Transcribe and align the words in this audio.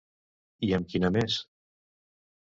I 0.67 0.71
amb 0.77 0.89
quina 0.93 1.11
més? 1.17 1.35